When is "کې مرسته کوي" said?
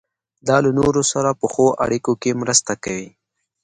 2.21-3.09